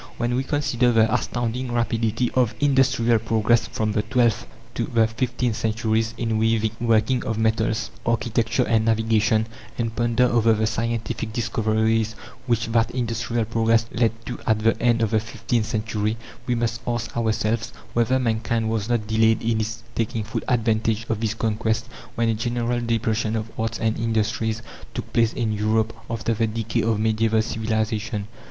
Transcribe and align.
When 0.17 0.33
we 0.33 0.43
consider 0.43 0.91
the 0.91 1.13
astounding 1.13 1.71
rapidity 1.71 2.31
of 2.33 2.55
industrial 2.59 3.19
progress 3.19 3.67
from 3.67 3.91
the 3.91 4.01
twelfth 4.01 4.47
to 4.73 4.85
the 4.85 5.05
fifteenth 5.05 5.55
centuries 5.57 6.15
in 6.17 6.39
weaving, 6.39 6.71
working 6.81 7.23
of 7.23 7.37
metals, 7.37 7.91
architecture 8.03 8.63
and 8.63 8.83
navigation, 8.83 9.45
and 9.77 9.95
ponder 9.95 10.25
over 10.25 10.53
the 10.53 10.65
scientific 10.65 11.31
discoveries 11.31 12.13
which 12.47 12.65
that 12.69 12.89
industrial 12.89 13.45
progress 13.45 13.85
led 13.91 14.09
to 14.25 14.39
at 14.47 14.57
the 14.57 14.75
end 14.81 15.03
of 15.03 15.11
the 15.11 15.19
fifteenth 15.19 15.67
century 15.67 16.17
we 16.47 16.55
must 16.55 16.81
ask 16.87 17.15
ourselves 17.15 17.71
whether 17.93 18.17
mankind 18.17 18.71
was 18.71 18.89
not 18.89 19.05
delayed 19.05 19.43
in 19.43 19.59
its 19.61 19.83
taking 19.93 20.23
full 20.23 20.41
advantage 20.47 21.05
of 21.09 21.19
these 21.19 21.35
conquests 21.35 21.87
when 22.15 22.27
a 22.27 22.33
general 22.33 22.81
depression 22.81 23.35
of 23.35 23.51
arts 23.59 23.77
and 23.77 23.99
industries 23.99 24.63
took 24.95 25.13
place 25.13 25.33
in 25.33 25.53
Europe 25.53 25.93
after 26.09 26.33
the 26.33 26.47
decay 26.47 26.81
of 26.81 26.99
medieval 26.99 27.43
civilization. 27.43 28.27